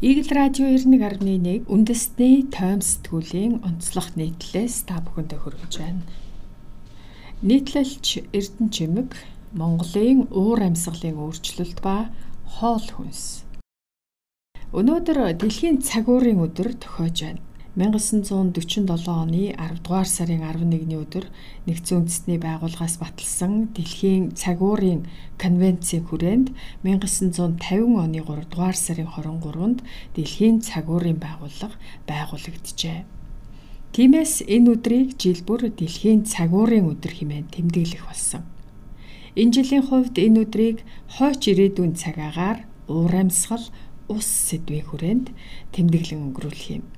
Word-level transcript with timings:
Игэл 0.00 0.30
радио 0.30 0.70
91.1 0.70 1.66
үндэсний 1.66 2.46
тойм 2.54 2.78
сэтгүүлийн 2.86 3.66
онцлог 3.66 4.14
нийтлэлээс 4.14 4.86
та 4.86 5.02
бүхэндээ 5.02 5.42
хүргэж 5.42 5.72
байна. 5.82 6.06
Нийтлэлч 7.42 8.30
Эрдэнэ 8.30 8.70
Чимэг 8.70 9.10
Монголын 9.58 10.30
уур 10.30 10.62
амьсгалын 10.62 11.18
өөрчлөлт 11.18 11.82
ба 11.82 12.14
хоол 12.46 12.86
хүнс. 12.86 13.42
Өнөөдөр 14.70 15.34
дэлхийн 15.34 15.82
цагуурын 15.82 16.46
өдөр 16.46 16.78
тохиож 16.78 17.18
байна. 17.18 17.42
1947 17.78 19.06
оны 19.06 19.54
10 19.54 19.86
дугаар 19.86 20.08
сарын 20.10 20.42
11-ний 20.42 20.98
өдөр 20.98 21.30
нэгдсэн 21.70 22.02
үндэсний 22.02 22.38
байгууллагаас 22.42 22.98
баталсан 22.98 23.70
дэлхийн 23.70 24.34
цагуурын 24.34 25.06
конвенцийн 25.38 26.02
хүрээнд 26.02 26.50
1950 26.82 28.02
оны 28.02 28.18
3 28.18 28.50
дугаар 28.50 28.74
сарын 28.74 29.06
23-нд 29.06 29.86
дэлхийн 30.18 30.58
цагуурын 30.58 31.22
байгууллага 31.22 31.78
байгуулагджээ. 32.10 33.06
Тиймээс 33.94 34.42
энэ 34.50 34.74
өдрийг 34.74 35.14
жил 35.14 35.38
бүр 35.46 35.70
дэлхийн 35.70 36.26
цагуурын 36.26 36.90
өдөр 36.90 37.14
хэмээн 37.14 37.46
тэмдэглэх 37.46 38.10
болсон. 38.10 38.42
Энэ 39.38 39.54
жилийн 39.54 39.86
хувьд 39.86 40.18
энэ 40.18 40.50
өдрийг 40.50 40.82
хойч 41.14 41.54
ирээдүйн 41.54 41.94
цагаагаар 41.94 42.66
уур 42.90 43.14
амьсгал, 43.14 43.62
ус 44.10 44.26
сэдвийн 44.26 44.82
хүрээнд 44.82 45.26
тэмдэглэн 45.70 46.26
өнгөрүүлэх 46.26 46.82
юм. 46.82 46.97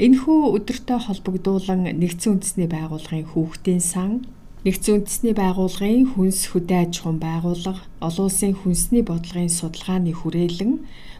Энэхүү 0.00 0.56
өдөртөө 0.56 0.98
холбогдуулан 1.04 1.84
нэгдсэн 2.00 2.40
үндэсний 2.40 2.68
байгууллагын 2.72 3.28
хүүхдийн 3.36 3.84
сан, 3.84 4.24
нэгдсэн 4.64 5.04
үндэсний 5.04 5.36
байгууллагын 5.36 6.16
хүнс 6.16 6.40
хөдөө 6.56 6.78
аж 6.88 6.92
ахуйн 7.04 7.20
байгууллага, 7.20 7.84
олон 8.00 8.32
улсын 8.32 8.56
хүнсний 8.56 9.04
бодлогын 9.04 9.52
судалгааны 9.52 10.16
хүрээлэн 10.16 10.72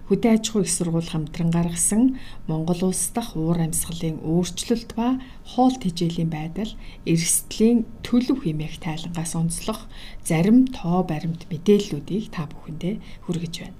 хөдөө 0.09 0.33
аж 0.33 0.45
ахуй 0.49 0.65
их 0.65 0.73
сургууль 0.73 1.13
хамтран 1.13 1.53
гаргасан 1.53 2.17
Монгол 2.49 2.81
улс 2.89 3.13
дахь 3.13 3.37
уур 3.37 3.61
амьсгалын 3.61 4.17
өөрчлөлт 4.25 4.97
ба 4.97 5.21
хоол 5.45 5.77
тэжээлийн 5.77 6.33
байдал 6.33 6.73
эрсдлийн 7.05 7.85
төлөв 8.01 8.49
хэмээх 8.49 8.81
тайлангаас 8.81 9.37
онцлох 9.37 9.93
зарим 10.25 10.65
тоо 10.73 11.05
баримт 11.05 11.45
мэдээллүүдийг 11.53 12.33
та 12.33 12.49
бүхэндээ 12.49 13.29
хүргэж 13.29 13.55
байна. 13.61 13.77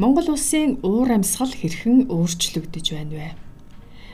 Монгол 0.00 0.32
улсын 0.32 0.80
уур 0.80 1.12
амьсгал 1.12 1.52
хэрхэн 1.52 2.08
өөрчлөгдөж 2.08 2.88
байна 2.96 3.14
вэ? 3.20 3.49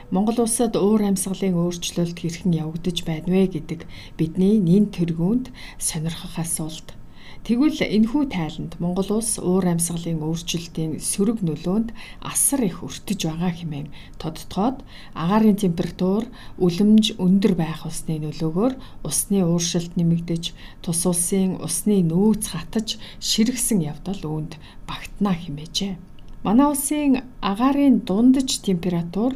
Монгол 0.07 0.39
улсад 0.47 0.79
уур 0.79 1.03
амьсгалын 1.03 1.59
өөрчлөлт 1.59 2.15
хэрхэн 2.15 2.55
явагдаж 2.63 3.03
байна 3.03 3.27
вэ 3.27 3.43
гэдэг 3.59 3.81
бидний 4.15 4.55
нэн 4.55 4.87
тэргуунд 4.95 5.51
сонирхох 5.83 6.39
асуулт. 6.39 6.95
Тэгвэл 7.43 7.83
энэхүү 7.83 8.23
тайланд 8.31 8.79
Монгол 8.79 9.19
улс 9.19 9.35
уур 9.35 9.67
амьсгалын 9.67 10.23
өөрчлөлтийн 10.23 11.03
сөрөг 11.03 11.43
нөлөөнд 11.43 11.91
асар 12.23 12.63
их 12.63 12.87
өртөж 12.87 13.19
байгаа 13.27 13.51
хэмээн 13.51 13.91
тодтогоод 14.15 14.87
агаарын 15.11 15.59
температур 15.59 16.23
үлэмж 16.55 17.19
өндөр 17.19 17.53
байх 17.59 17.83
усны 17.83 18.15
нөлөөгөөр 18.23 18.73
усны 19.03 19.43
ууршилт 19.43 19.99
нэмэгдэж 19.99 20.43
тус 20.87 21.01
улсын 21.03 21.59
усны 21.59 21.99
нөөц 22.07 22.55
хатаж 22.55 22.95
ширгсэн 23.19 23.83
явдал 23.83 24.23
үүнд 24.23 24.55
багтана 24.87 25.35
хэмээжээ. 25.35 25.99
Манай 26.47 26.67
улсын 26.71 27.27
агаарын 27.43 28.07
дундаж 28.07 28.63
температур 28.63 29.35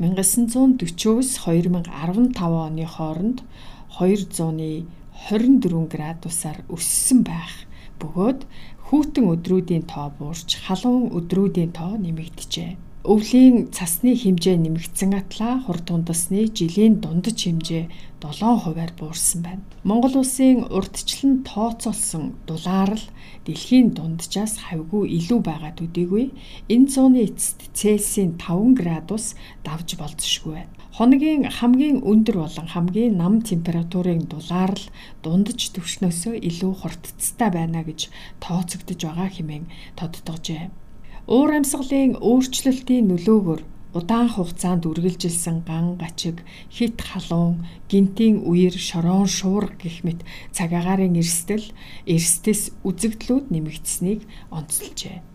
1940-с 0.00 1.38
2015 1.46 2.42
оны 2.42 2.86
хооронд 2.86 3.42
200-ны 3.98 4.86
24 5.30 5.86
градусаар 5.86 6.58
өссөн 6.66 7.22
байх. 7.22 7.54
Бөгөөд 8.02 8.40
хүүтэн 8.90 9.24
өдрүүдийн 9.34 9.84
тоо 9.86 10.10
буурч 10.18 10.58
халуун 10.66 11.14
өдрүүдийн 11.14 11.70
тоо 11.70 11.94
нэмэгдэжээ 11.94 12.93
өвлийн 13.04 13.68
цасны 13.68 14.16
хэмжээ 14.16 14.56
нэмэгдсэн 14.64 15.12
атлаа 15.12 15.60
хурдундасны 15.68 16.48
жилийн 16.56 17.04
дундаж 17.04 17.36
хэмжээ 17.36 17.84
7%-аар 18.24 18.92
буурсан 18.96 19.40
байна. 19.44 19.64
Монгол 19.84 20.24
улсын 20.24 20.64
урдчлан 20.72 21.44
тооцоолсон 21.44 22.32
дулаар 22.48 22.96
л 22.96 23.04
дэлхийн 23.44 23.92
дунджаас 23.92 24.56
хавьгүй 24.56 25.20
илүү 25.20 25.40
байгаа 25.44 25.76
төдийгүй 25.76 26.32
энэ 26.72 26.88
зууны 26.88 27.28
эцэст 27.28 27.68
Цельсийн 27.76 28.40
5 28.40 28.72
градус 28.72 29.36
давж 29.68 30.00
болзошгүй 30.00 30.64
байна. 30.64 30.72
Хоногийн 30.96 31.44
хамгийн 31.44 32.00
өндөр 32.00 32.36
болон 32.40 32.68
хамгийн 32.72 33.20
нам 33.20 33.44
температурын 33.44 34.24
дулаар 34.32 34.72
л 34.72 34.88
дундаж 35.20 35.60
төвшнөөсөө 35.76 36.40
илүү 36.40 36.72
хурдцтай 36.80 37.50
байна 37.52 37.84
гэж 37.84 38.08
тооцогдож 38.40 39.00
байгаа 39.04 39.28
хэмээн 39.28 39.68
тодтогжээ. 40.00 40.83
Уур 41.24 41.56
амьсгалын 41.56 42.20
өөрчлөлтийн 42.20 43.08
нөлөөгөөр 43.08 43.62
удаан 43.96 44.28
хугацаанд 44.28 44.84
үргэлжилсэн 44.84 45.64
ган 45.64 45.96
гачиг, 45.96 46.44
хит 46.68 47.00
халуун, 47.00 47.64
гинтийн 47.88 48.44
үер, 48.44 48.76
шорон 48.76 49.24
шуурга 49.24 49.72
гэх 49.80 50.04
мэт 50.04 50.20
цаг 50.52 50.76
агаарын 50.76 51.16
эрсдэл, 51.16 51.72
эрсдэс 52.04 52.76
үзэгдлүүд 52.84 53.48
нэмэгдсэнийг 53.48 54.20
онцолжээ. 54.52 55.33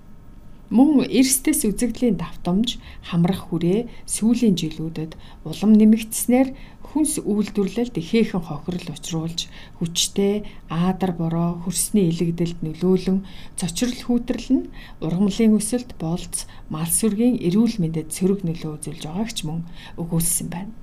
Мөн 0.69 1.09
эрсдэс 1.09 1.65
үзэгдлийн 1.65 2.21
давтамж 2.21 2.77
хамрах 3.09 3.49
хүрээ 3.49 3.89
сүүлийн 4.05 4.53
жилүүдэд 4.53 5.17
улам 5.49 5.73
нэмэгдснээр 5.73 6.53
хүнс 6.93 7.25
үйлдвэрлэлд 7.25 7.97
ихээхэн 7.97 8.45
хохирол 8.45 8.93
учруулж 8.93 9.49
хүчтэй 9.81 10.45
аадар 10.69 11.17
бороо 11.17 11.57
хөрсний 11.65 12.13
илэгдэлд 12.13 12.61
нөлөөлөн 12.61 13.25
цочрол 13.57 13.97
хүүтрэл 13.97 14.49
нь 14.53 14.69
ургамлын 15.01 15.57
өсөлт 15.57 15.97
болц 15.97 16.45
мал 16.69 16.85
сүргийн 16.85 17.41
эрүүл 17.41 17.81
мэндэд 17.81 18.13
сөрөг 18.13 18.45
нөлөө 18.45 18.71
үзүүлж 18.77 19.03
байгааг 19.09 19.31
ч 19.33 19.49
мөн 19.49 19.65
өгүүлсэн 19.97 20.47
байна. 20.53 20.73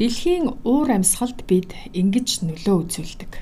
Дэлхийн 0.00 0.56
уур 0.64 0.88
амьсгалд 0.88 1.44
бид 1.44 1.72
ингэж 1.92 2.48
нөлөө 2.48 2.76
үзүүлдэг. 2.84 3.32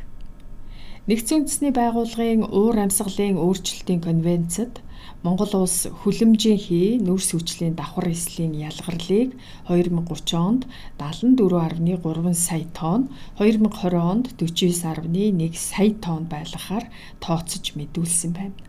Нэгдсэн 1.10 1.36
үндэсний 1.42 1.72
байгууллагын 1.74 2.42
уур 2.46 2.78
амьсгалын 2.78 3.38
өөрчлөлтийн 3.42 4.02
конвенцэд 4.02 4.78
Монгол 5.24 5.64
улс 5.64 5.88
хүлэмжийн 5.88 6.60
хий 6.60 6.88
нүрс 7.00 7.32
хүчлийн 7.32 7.72
давхар 7.80 8.12
эслийн 8.12 8.52
ялгарлыг 8.68 9.32
2030 9.72 10.36
онд 10.36 10.62
74.3 11.00 12.36
сая 12.36 12.68
тонн, 12.76 13.08
2020 13.40 13.96
онд 14.12 14.26
49.1 14.36 15.56
сая 15.56 15.96
тонн 16.04 16.28
байлгахаар 16.28 16.92
тооцож 17.24 17.72
мэдүүлсэн 17.72 18.36
байна. 18.36 18.60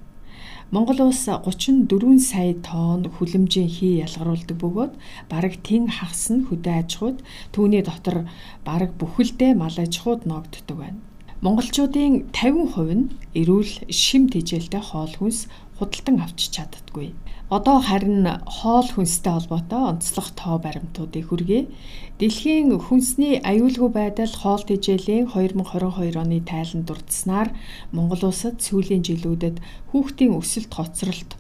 Монгол 0.72 1.12
улс 1.12 1.28
34 1.28 2.24
сая 2.24 2.56
тонн 2.64 3.04
хүлэмжийн 3.04 3.68
хий 3.68 4.00
ялгаруулдаг 4.08 4.56
бөгөөд 4.56 4.94
бараг 5.28 5.60
тэн 5.60 5.92
хагас 5.92 6.32
нь 6.32 6.48
хөдөө 6.48 6.74
аж 6.80 6.92
ахуйд 6.96 7.20
түүний 7.52 7.84
дотор 7.84 8.32
бараг 8.64 8.96
бүхэлдээ 8.96 9.60
мал 9.60 9.76
аж 9.76 9.94
ахуйд 10.00 10.24
ногддог 10.24 10.78
байна. 10.80 11.04
Монголчуудын 11.44 12.32
50% 12.32 12.96
нь 12.96 13.12
эрүүл 13.36 13.92
шим 13.92 14.32
тэжээлтэй 14.34 14.82
хоол 14.82 15.14
хүнс 15.20 15.52
худалдан 15.78 16.18
авч 16.26 16.40
чаддаггүй. 16.56 17.14
Одоо 17.50 17.78
харин 17.78 18.26
хоол 18.58 18.88
хүнстэй 18.90 19.34
холбоотой 19.36 19.82
онцлог 19.92 20.28
тоо 20.34 20.58
баримтуудыг 20.58 21.30
хүргэе. 21.30 21.70
Дэлхийн 22.18 22.74
хүнсний 22.86 23.38
аюулгүй 23.52 23.90
байдал 23.94 24.34
хоол 24.42 24.64
тэжээлийн 24.66 25.30
2022 25.30 26.18
оны 26.18 26.40
тайланд 26.42 26.88
дурдсанаар 26.90 27.50
Монгол 27.94 28.24
улсад 28.32 28.66
сүүлийн 28.66 29.06
жилүүдэд 29.06 29.62
хүүхдийн 29.92 30.34
өсөлт 30.40 30.72
хоцролт 30.74 31.32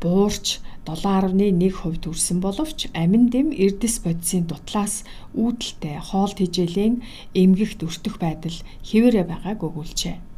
буурч 0.00 0.46
7.1% 0.88 2.02
төрсэн 2.02 2.38
боловч 2.40 2.88
амин 3.02 3.28
дэм 3.28 3.52
эрдэс 3.64 4.02
бодисын 4.02 4.48
дутлаас 4.48 5.04
үүдэлтэй 5.36 5.96
хоол 6.08 6.32
тэжээлийн 6.34 6.94
эмгэгт 7.42 7.80
өртөх 7.86 8.16
байдал 8.18 8.56
хэвээрээ 8.88 9.24
байгааг 9.28 9.60
өгүүлжээ. 9.68 10.31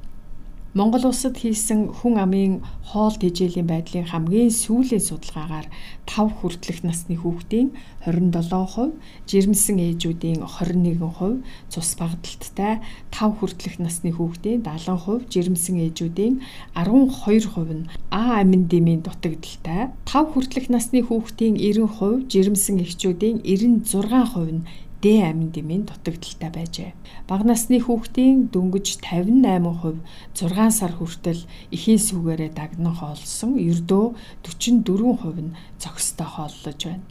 Монгол 0.75 1.07
улсад 1.07 1.39
хийсэн 1.39 1.95
хүн 2.03 2.19
амын 2.19 2.53
хоол 2.91 3.15
тэжээлийн 3.15 3.71
байдлын 3.71 4.11
хамгийн 4.11 4.51
сүүлийн 4.51 4.99
судалгаагаар 5.07 5.71
5 6.03 6.35
хүртэлх 6.35 6.83
насны 6.83 7.15
хүүхдийн 7.15 7.71
27%, 8.03 8.99
жирэмсэн 9.31 9.77
ээжүүдийн 9.87 10.43
21%, 10.43 11.47
цус 11.71 11.91
багталттай 11.95 12.83
5 13.15 13.39
хүртэлх 13.39 13.79
насны 13.79 14.11
хүүхдийн 14.19 14.67
70%, 14.67 15.31
жирэмсэн 15.31 15.77
ээжүүдийн 15.87 16.35
12% 16.75 17.71
нь 17.79 17.87
А 18.11 18.43
амин 18.43 18.67
дэмийн 18.67 19.07
дутагдaltaй, 19.07 19.95
5 20.11 20.35
хүртэлх 20.35 20.75
насны 20.75 21.07
хүүхдийн 21.07 21.55
90%, 21.55 22.27
жирэмсэн 22.27 22.83
эхчүүдийн 22.83 23.47
96% 23.47 24.59
нь 24.59 24.67
Д 25.05 25.21
амин 25.21 25.53
дэмийн 25.53 25.85
дутагдaltaй 25.85 26.49
байжээ. 26.49 26.97
Бага 27.29 27.45
насны 27.45 27.77
хүүхдийн 27.77 28.49
дөнгөж 28.49 29.05
58% 29.05 30.01
6 30.33 30.79
сар 30.81 30.93
хүртэл 30.97 31.45
эхийн 31.77 32.01
сүгээрээ 32.01 32.57
дагнан 32.57 32.97
хоолсон, 32.97 33.61
ердөө 33.61 34.17
44% 34.49 35.45
нь 35.45 35.53
зохистой 35.77 36.25
хооллож 36.25 36.81
байна. 36.89 37.05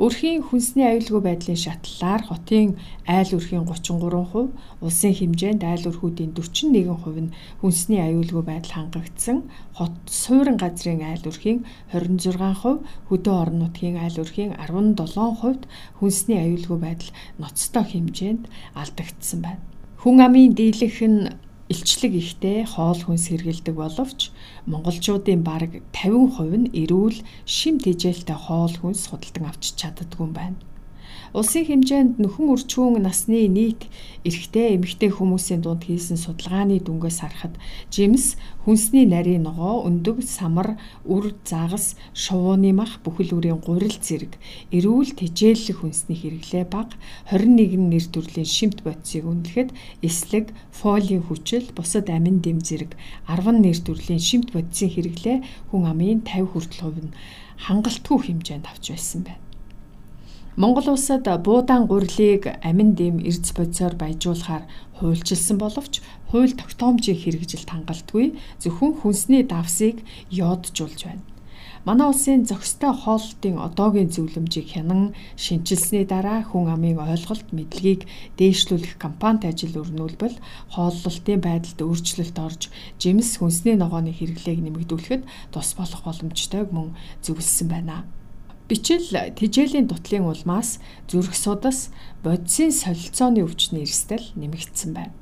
Өрхийн 0.00 0.42
хүнсний 0.46 0.86
аюулгүй 0.88 1.20
байдлын 1.24 1.58
шатлалаар 1.58 2.22
хотын 2.26 2.76
айл 3.06 3.30
өрхийн 3.36 3.64
33%, 3.68 4.52
улсын 4.80 5.12
хэмжээнд 5.18 5.62
айл 5.62 5.84
өрхүүдийн 5.90 6.32
41% 6.32 7.20
нь 7.22 7.34
хүнсний 7.60 8.00
аюулгүй 8.00 8.42
байдал 8.46 8.72
хангагдсан. 8.76 9.38
Хот 9.76 9.94
суурин 10.06 10.56
газрын 10.56 11.02
айл 11.04 11.24
өрхийн 11.28 11.64
26%, 11.92 12.82
хөдөө 13.08 13.34
орон 13.36 13.58
нутгийн 13.62 14.00
айл 14.00 14.16
өрхийн 14.22 14.56
17%-д 14.56 15.68
хүнсний 16.00 16.38
аюулгүй 16.40 16.78
байдал 16.80 17.10
ноцтой 17.38 17.84
хэмжээнд 17.84 18.48
алдагдсан 18.74 19.40
байна. 19.44 19.62
Хүн 20.02 20.18
амын 20.18 20.56
дийлэх 20.58 20.98
нь 21.04 21.30
илчлэг 21.72 22.12
ихтэй 22.22 22.58
хоол 22.68 23.00
хүнс 23.02 23.24
хэргэлдэг 23.32 23.74
боловч 23.82 24.20
монголчуудын 24.70 25.40
бараг 25.48 25.72
50% 25.96 26.60
нь 26.60 26.72
эрүүл 26.82 27.18
шим 27.56 27.80
тэжээлтэй 27.80 28.38
хоол 28.46 28.74
хүнс 28.78 29.02
худалдан 29.08 29.48
авч 29.48 29.64
чаддгүй 29.80 30.22
юм 30.26 30.32
байна. 30.36 30.58
Улсын 31.32 31.64
хэмжээнд 31.64 32.20
нөхөн 32.20 32.52
үрчүүн 32.52 33.08
насны 33.08 33.48
нийт 33.48 33.88
эрэгтэй 34.28 34.76
эмэгтэй 34.76 35.16
хүмүүсийн 35.16 35.64
дунд 35.64 35.88
хийсэн 35.88 36.20
судалгааны 36.20 36.76
дүнгээс 36.84 37.24
харахад 37.24 37.56
жимс 37.88 38.36
хүнсний 38.68 39.08
нарийн 39.08 39.48
ногоо, 39.48 39.80
өндөг, 39.88 40.20
самар, 40.28 40.76
үр, 41.08 41.32
загас, 41.48 41.96
шувууны 42.12 42.76
мах, 42.76 43.00
бүхэл 43.00 43.32
бүрийн 43.32 43.64
гурил 43.64 43.96
зэрэг 43.96 44.36
эрүүл 44.76 45.16
тэжээллэх 45.16 45.80
хүнсний 45.80 46.20
хэрэглээ 46.20 46.64
бага 46.68 47.00
21 47.32 47.80
нэр 47.80 48.04
төрлийн 48.12 48.44
шимт 48.44 48.84
бодисыг 48.84 49.24
үнэлэхэд 49.24 49.72
эслэг, 50.04 50.52
фолийн 50.68 51.24
хүчил, 51.24 51.64
бусад 51.72 52.12
амин 52.12 52.44
дэм 52.44 52.60
зэрэг 52.60 52.92
10 53.24 53.56
нэр 53.64 53.80
төрлийн 53.80 54.20
шимт 54.20 54.52
бодисын 54.52 54.92
хэрэглээ 54.92 55.38
хүн 55.72 55.82
амын 55.88 56.20
50 56.28 56.52
хүртэл 56.52 56.82
хувь 56.84 57.00
нь 57.08 57.16
хангалтгүй 57.64 58.18
хэмжээнд 58.20 58.68
авч 58.68 58.92
байсан 58.92 59.24
байна. 59.24 59.51
Монгол 60.54 60.92
улсад 60.92 61.24
буудаан 61.46 61.86
гурилыг 61.88 62.44
амин 62.60 62.92
дэм 62.92 63.24
эрдэс 63.24 63.56
бодисоор 63.56 63.96
баяжуулахаар 63.96 64.68
хуульчилсан 65.00 65.56
боловч 65.56 66.04
хууль 66.28 66.52
тогтоомжийн 66.52 67.16
хэрэгжилт 67.16 67.72
хангалтгүй 67.72 68.36
зөвхөн 68.60 68.92
хүнсний 69.00 69.42
давсыг 69.48 70.04
йоджуулж 70.28 71.00
байна. 71.08 71.24
Манай 71.88 72.06
улсын 72.12 72.44
зохистой 72.44 72.92
хоолтын 72.92 73.56
одоогийн 73.66 74.12
зөвлөмжийг 74.12 74.68
хянан 74.76 75.16
шинчилсэний 75.40 76.04
дараа 76.04 76.44
хүн 76.44 76.68
амын 76.68 77.00
ойлголт 77.00 77.48
мэдлэгийг 77.56 78.04
дээшлүүлэх 78.36 79.00
кампанит 79.00 79.48
ажил 79.48 79.80
өрнүүлбэл 79.80 80.36
хооллолтын 80.68 81.40
байдалд 81.40 81.80
өөрчлөлт 81.80 82.36
орж 82.46 82.62
жимс 83.00 83.40
хүнсний 83.40 83.76
ногооны 83.80 84.12
хэрэглээг 84.12 84.60
нэмэгдүүлэхэд 84.62 85.22
тус 85.48 85.70
болох 85.80 86.00
боломжтойг 86.04 86.68
мөн 86.76 86.92
зөвлөсөн 87.24 87.68
байна. 87.72 88.04
Бичил 88.68 89.04
тижээлийн 89.38 89.86
дутлын 89.88 90.24
улмаас 90.30 90.78
зүрх 91.10 91.34
судас 91.34 91.90
бодисын 92.24 92.72
солилцооны 92.72 93.42
өвчний 93.42 93.82
эрсдэл 93.84 94.32
нэмэгдсэн 94.38 94.90
байна. 94.94 95.12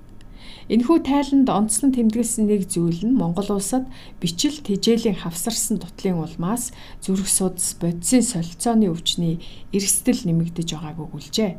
Энэхүү 0.71 0.99
тайланд 1.03 1.49
онцлон 1.51 1.91
тэмдэглэсэн 1.91 2.47
нэг 2.47 2.71
зүйл 2.71 3.03
нь 3.03 3.19
Монгол 3.19 3.59
улсад 3.59 3.91
бичил 4.23 4.55
тижээлийн 4.55 5.19
хавсарсан 5.19 5.83
дутлын 5.83 6.23
улмаас 6.23 6.71
зүрх 7.03 7.27
судас 7.27 7.75
бодисын 7.81 8.23
солилцооны 8.23 8.87
өвчний 8.87 9.43
эрсдэл 9.75 10.23
нэмэгдэж 10.31 10.69
байгааг 10.71 10.99
өгүүлжээ. 11.11 11.59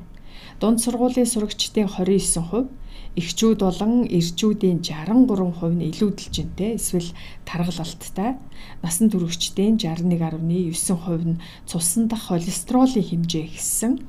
Дунд 0.63 0.79
сургуулийн 0.79 1.27
сурагчдын 1.27 1.91
29%, 1.91 2.71
Эхчүүд 3.11 3.59
болон 3.59 4.07
эрчүүдийн 4.07 4.79
63% 4.87 5.75
нь 5.75 5.87
илүү 5.91 6.09
дэлжинтэй 6.15 6.79
эсвэл 6.79 7.11
таргалалттай. 7.43 8.39
Насан 8.79 9.11
туршидтын 9.11 9.75
61.9% 9.75 11.27
нь 11.27 11.41
цусан 11.67 12.07
дах 12.07 12.31
холестеролын 12.31 13.03
хэмжээ 13.03 13.45
ихссэн. 13.51 13.99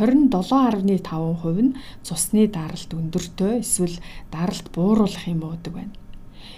27.5% 0.00 1.60
нь 1.68 1.76
цусны 2.00 2.48
даралт 2.48 2.90
өндөртэй 2.96 3.60
эсвэл 3.60 3.96
даралт 4.32 4.72
бууруулах 4.72 5.24
юм 5.28 5.44
уудаг 5.44 5.72
байна. 5.76 5.94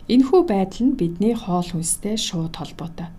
Энэхүү 0.06 0.40
байдал 0.46 0.82
нь 0.86 0.98
бидний 0.98 1.34
хоол 1.34 1.66
хүнстэй 1.66 2.14
шууд 2.14 2.54
холбоотой. 2.54 3.10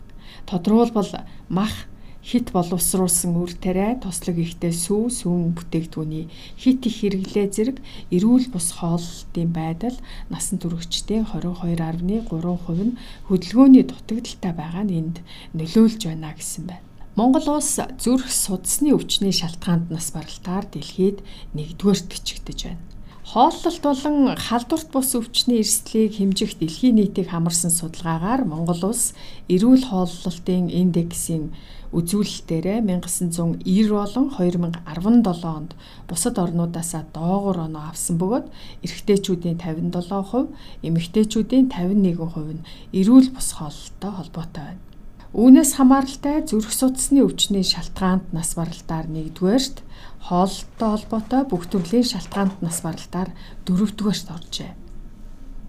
Тодорхойлбол 0.47 1.11
мах 1.51 1.75
хит 2.23 2.51
боловсруулсан 2.51 3.31
үр 3.39 3.53
тариа 3.55 3.95
тослог 4.03 4.37
ихтэй 4.37 4.75
сүү 4.75 5.07
сүүн 5.07 5.55
бүтээгдэхүүний 5.55 6.25
хит 6.59 6.83
их 6.83 6.95
хэрэглээ 6.99 7.47
зэрэг 7.55 7.77
эрүүл 8.11 8.51
бус 8.51 8.75
хооллолтын 8.75 9.49
байдал 9.55 9.97
насан 10.27 10.59
туршидтын 10.59 11.23
22.3% 11.31 12.83
нь 12.83 12.97
хөдөлгөөний 13.31 13.83
дутагдaltaй 13.87 14.53
байгаа 14.53 14.83
нь 14.83 14.97
энд 14.99 15.15
нөлөөлж 15.55 16.01
байна 16.11 16.35
гэсэн 16.35 16.67
байна. 16.67 16.85
Монгол 17.15 17.47
улс 17.55 17.75
зүрх 17.75 18.27
судасны 18.27 18.91
өвчний 18.95 19.33
шалтгаанд 19.35 19.87
нас 19.91 20.11
баралтаар 20.11 20.67
дэлхийд 20.67 21.23
нэгдүгээрт 21.55 22.05
бичигдэж 22.11 22.59
байна. 22.67 22.83
Хооллолт 23.29 23.83
болон 23.85 24.33
халдварт 24.33 24.89
бус 24.89 25.13
өвчний 25.13 25.61
эрсдлийг 25.61 26.17
хэмжих 26.17 26.57
дэлхийн 26.57 26.97
нийтийг 26.97 27.29
хамарсан 27.29 27.69
судалгаагаар 27.69 28.41
Монгол 28.41 28.81
улс 28.89 29.13
эрүүл 29.53 29.85
хооллолтын 29.85 30.65
индексийн 30.73 31.53
үзүүлэлтээрээ 31.93 32.81
1990 32.81 33.93
болон 33.93 34.25
2017 34.33 35.45
онд 35.45 35.77
бусад 36.09 36.41
орнуудаасаа 36.41 37.05
доогуур 37.13 37.69
оноо 37.69 37.93
авсан 37.93 38.17
бөгөөд 38.17 38.49
эрэгтэйчүүдийн 38.81 39.61
57%, 39.61 40.49
эмэгтэйчүүдийн 40.89 41.69
51% 41.69 42.57
нь 42.57 42.65
эрүүл 42.97 43.29
бус 43.29 43.49
хооллолттой 43.53 44.11
холбоотой 44.17 44.63
байна. 44.73 44.88
Үүнээс 45.29 45.77
хамааралтай 45.77 46.41
зүрх 46.41 46.73
судасны 46.73 47.21
өвчний 47.21 47.61
шалтгаанд 47.61 48.33
нас 48.33 48.57
баралтаар 48.57 49.05
нэгдүгээрт 49.13 49.85
хооллолттой 50.25 50.89
холбоотой 50.89 51.43
бүх 51.45 51.69
төрлийн 51.69 52.01
шалтгаанд 52.01 52.57
нас 52.65 52.81
баралтаар 52.81 53.29
дөрөвдүгээрт 53.61 54.27
оржээ. 54.33 54.73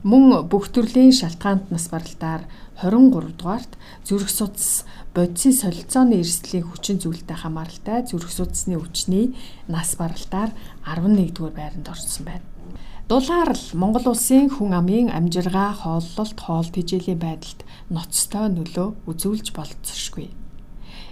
Мөн 0.00 0.48
бүх 0.48 0.72
төрлийн 0.72 1.12
шалтгаанд 1.12 1.68
нас 1.68 1.92
баралтаар 1.92 2.48
23 2.80 3.36
дугаарт 3.36 3.76
зүрх 4.00 4.32
судас 4.32 4.88
бодисын 5.12 5.52
солилцооны 5.52 6.24
эрсдлийн 6.24 6.64
хүчин 6.64 6.96
зүйлтэй 6.96 7.36
хамааралтай 7.36 8.08
зүрх 8.08 8.32
судасны 8.32 8.80
өвчний 8.80 9.36
нас 9.68 9.92
баралтаар 10.00 10.56
11 10.88 11.36
дугаар 11.36 11.52
байранд 11.52 11.92
орсон 11.92 12.24
байна. 12.24 12.49
Дулаар 13.10 13.58
л 13.58 13.66
Монгол 13.74 14.14
улсын 14.14 14.46
хүн 14.54 14.70
амын 14.70 15.10
амжиргаа, 15.10 15.74
хооллолт, 15.82 16.38
хоол 16.38 16.68
тэжээлийн 16.70 17.18
байдалд 17.18 17.66
ноцтой 17.90 18.46
нөлөө 18.54 18.88
үзүүлж 19.10 19.50
болцсошгүй. 19.50 20.30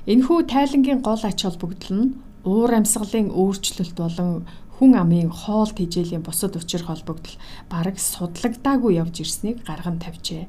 Энэхүү 0.07 0.39
тайлангийн 0.47 1.03
гол 1.03 1.19
ач 1.27 1.43
холбогдол 1.43 1.95
нь 1.99 2.15
уур 2.47 2.71
амьсгалын 2.79 3.35
өөрчлөлт 3.35 3.99
болон 3.99 4.47
хүн 4.79 4.93
амын 4.95 5.35
хоол 5.35 5.75
тэжээлийн 5.75 6.23
бусад 6.23 6.55
учир 6.55 6.87
холбогдол 6.87 7.35
бараг 7.67 7.99
судлагдаагүй 7.99 9.03
явж 9.03 9.19
ирснийг 9.19 9.67
гарган 9.67 9.99
тавьжээ. 9.99 10.47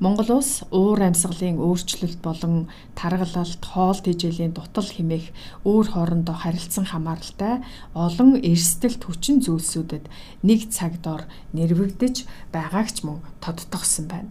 Монгол 0.00 0.40
улс 0.40 0.64
уур 0.70 1.00
амьсгалын 1.02 1.60
өөрчлөлт 1.60 2.20
болон 2.24 2.70
таргалалт, 2.96 3.60
хоол 3.60 3.98
тэжээлийн 4.00 4.56
дутал 4.56 4.88
хэмээх 4.88 5.34
өөр 5.68 5.86
хоорондоо 5.92 6.36
харилцсан 6.38 6.88
хамааралтай 6.88 7.60
олон 7.92 8.40
эрсдэлт 8.40 9.02
хүчин 9.04 9.44
зүйлсүүдэд 9.44 10.08
нэг 10.48 10.70
цаг 10.72 11.02
дор 11.04 11.28
нэрвэгдэж 11.52 12.24
байгаагч 12.54 13.04
мөн 13.04 13.20
тодтогсон 13.44 14.06
байна. 14.08 14.30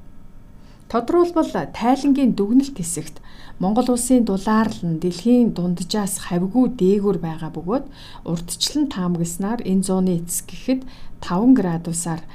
Тодруулбал 0.91 1.51
тайлангийн 1.71 2.35
дүгнэлт 2.35 2.75
хэсэгт 2.75 3.23
Монгол 3.61 3.95
улсын 3.95 4.25
дулаарл 4.25 4.81
нь 4.83 4.99
дэлхийн 4.99 5.53
дунджаас 5.55 6.19
хавьгүй 6.25 6.65
дээгүр 6.75 7.17
байгаа 7.21 7.51
бөгөөд 7.53 7.85
урдчлан 8.27 8.89
таамагласнаар 8.91 9.61
энэ 9.63 9.85
зууны 9.87 10.11
эцэс 10.19 10.41
гэхэд 10.49 10.81
5 11.23 11.55
градусаар 11.55 12.25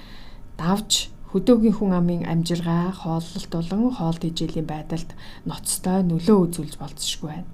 давж 0.56 1.12
хөдөөгийн 1.32 1.76
хүн 1.76 1.92
амын 1.98 2.22
амжиргаа, 2.26 2.94
хооллолт 2.94 3.50
болон 3.50 3.90
хоол 3.94 4.18
тэжээлийн 4.22 4.68
байдалд 4.70 5.10
ноцтой 5.48 6.00
нөлөө 6.06 6.36
үзүүлж 6.44 6.74
болцсошгүй 6.78 7.28
байна. 7.30 7.50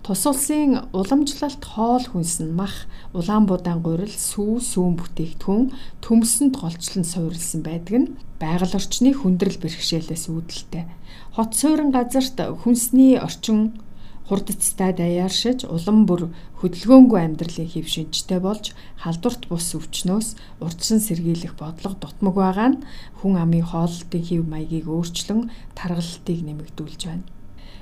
Тус 0.00 0.24
улсын 0.24 0.88
уламжлалт 0.96 1.60
хоол 1.60 2.04
хүнс 2.08 2.40
нь 2.40 2.56
мах, 2.56 2.88
улаан 3.12 3.44
будаан 3.44 3.84
гурил, 3.84 4.08
сүү, 4.08 4.56
сүүн 4.64 4.96
бүтээгдэхүүн 4.96 5.64
төмсөнд 6.00 6.56
голчлон 6.56 7.04
суурилсан 7.04 7.60
байдаг 7.60 7.94
нь 8.00 8.12
байгаль 8.40 8.76
орчны 8.80 9.12
хүндрэл 9.12 9.60
бэрхшээлээс 9.60 10.24
үүдэлтэй. 10.32 10.88
Хот 11.36 11.52
суурин 11.52 11.92
газарт 11.92 12.40
хүнсний 12.64 13.20
орчин 13.20 13.76
хурдцтай 14.30 14.94
даяаршиж 14.94 15.66
улам 15.66 16.06
бүр 16.06 16.30
хөдөлгөөнгүй 16.62 17.18
амьдралын 17.18 17.66
хэв 17.66 17.86
шинжтэй 17.90 18.38
болж 18.38 18.70
халдварт 19.02 19.50
бус 19.50 19.74
өвчнөөс 19.74 20.28
урдсан 20.62 21.02
сэргийлэх 21.02 21.58
бодлого 21.58 21.98
дутмаг 21.98 22.34
байгаа 22.38 22.68
нь 22.70 22.82
хүн 23.18 23.34
амын 23.42 23.66
хооллолтын 23.66 24.22
хэв 24.22 24.46
маягийг 24.46 24.86
өөрчлөн 24.86 25.50
таргалтыг 25.74 26.38
нэмэгдүүлж 26.46 27.02
байна. 27.10 27.26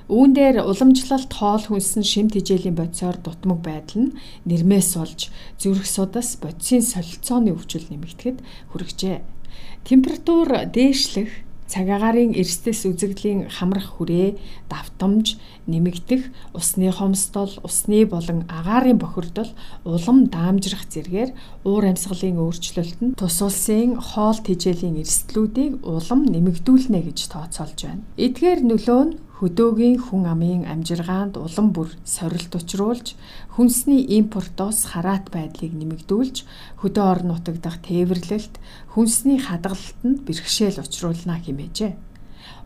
Үүн 0.09 0.33
дээр 0.33 0.65
уламжлалт 0.65 1.29
хоол 1.37 1.61
хүнс 1.69 2.01
нь 2.01 2.09
шим 2.11 2.33
тэжээлийн 2.33 2.73
бодисоор 2.73 3.21
дутмаг 3.21 3.61
байдал 3.61 4.09
нь 4.09 4.15
нэрмээс 4.49 4.97
олж 4.97 5.29
зүрх 5.61 5.85
судас 5.85 6.33
бодисын 6.41 6.81
солилцооны 6.81 7.53
өвчл 7.53 7.85
нэмэгдэхэд 7.93 8.41
хүргэжээ. 8.73 9.21
Температур 9.85 10.49
дээшлэх 10.65 11.29
цагаагаарын 11.69 12.33
эрсдэс 12.33 12.89
үзэгдлийн 12.89 13.53
хамрах 13.53 14.01
хүрээ, 14.01 14.41
давтамж, 14.67 15.37
нэмэгдэх, 15.69 16.33
усны 16.57 16.89
хомсдол, 16.89 17.53
усны 17.61 18.09
болон 18.09 18.49
агаарын 18.49 18.97
бохирдол, 18.97 19.53
улам 19.85 20.27
даамжрах 20.33 20.89
зэргээр 20.89 21.29
уур 21.69 21.85
амьсгалын 21.85 22.41
өөрчлөлт 22.41 22.99
нь 23.05 23.13
тус 23.13 23.37
улсын 23.45 24.01
хоол 24.01 24.41
тэжээлийн 24.41 24.97
эрсдлүүдийг 24.97 25.85
улам 25.85 26.25
нэмэгдүүлнэ 26.25 26.99
гэж 27.05 27.19
тооцоолж 27.29 27.79
байна. 27.85 28.03
Эдгээр 28.17 28.59
нөлөө 28.65 29.01
нь 29.05 29.13
хөдөөгийн 29.39 29.97
хүн 30.03 30.23
амын 30.33 30.61
амжиргаанд 30.67 31.39
улам 31.39 31.67
бүр 31.71 31.89
сорилт 32.03 32.51
учруулж 32.59 33.15
хүнсний 33.55 34.03
импортоос 34.19 34.91
хараат 34.91 35.31
байдлыг 35.31 35.71
нэмэгдүүлж 35.79 36.37
хөдөө 36.83 37.05
орон 37.11 37.27
нутаг 37.31 37.63
дахь 37.63 37.79
тээвэрлэлт 37.87 38.55
хүнсний 38.93 39.39
хадгалалтанд 39.39 40.27
бэрхшээл 40.27 40.83
учруулна 40.83 41.39
хэмээжээ. 41.39 41.93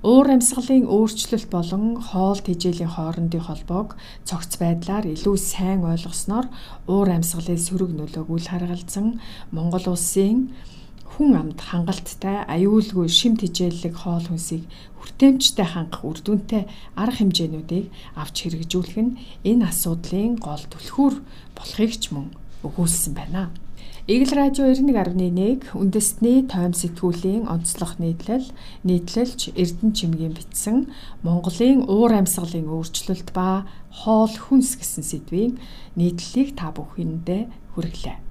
Уур 0.04 0.28
амьсгалын 0.36 0.90
өөрчлөлт 0.90 1.48
болон 1.54 2.02
хоол 2.08 2.40
тэжээлийн 2.44 2.92
хоорондын 2.92 3.46
холбоог 3.46 3.90
цогц 4.28 4.58
байдлаар 4.60 5.06
илүү 5.14 5.36
сайн 5.38 5.86
ойлгосноор 5.86 6.48
уур 6.92 7.10
амьсгалын 7.14 7.62
сөрөг 7.66 7.92
нөлөөг 7.96 8.28
үл 8.34 8.48
харгалзан 8.52 9.22
Монгол 9.56 9.86
улсын 9.94 10.52
хүн 11.14 11.32
амд 11.38 11.60
хангалттай 11.62 12.42
аюулгүй 12.50 13.06
шим 13.06 13.38
тижээллэг 13.38 13.94
хоол 13.94 14.26
хүнсийг 14.28 14.66
хүртээмжтэй 14.98 15.68
хангах 15.70 16.02
үр 16.10 16.20
дүнтэй 16.26 16.64
арга 16.98 17.18
хэмжээнүүдийг 17.22 17.86
авч 18.18 18.36
хэрэгжүүлэх 18.50 18.98
нь 18.98 19.18
энэ 19.46 19.70
асуудлын 19.70 20.42
гол 20.42 20.64
түлхүүр 20.74 21.16
болохыг 21.54 21.94
ч 22.02 22.10
мөн 22.10 22.34
өгүүлсэн 22.66 23.14
байна. 23.14 23.54
Игэл 24.04 24.36
радио 24.36 24.68
91.1 24.68 25.80
үндэсний 25.80 26.44
тойм 26.44 26.74
сэтгүүлийн 26.76 27.48
онцлог 27.48 28.02
нийтлэл 28.04 28.52
нийтлэлч 28.84 29.56
Эрдэнэ 29.56 29.96
чимгийн 29.96 30.36
бичсэн 30.36 30.92
Монголын 31.24 31.88
уур 31.88 32.12
амьсгалын 32.12 32.68
өөрчлөлт 32.68 33.32
ба 33.32 33.64
хоол 34.04 34.36
хүнс 34.36 34.76
гэсэн 34.76 35.08
сэдвийн 35.08 35.54
нийтлэлийг 35.96 36.52
та 36.60 36.76
бүхэндээ 36.76 37.48
хүргэлээ. 37.80 38.24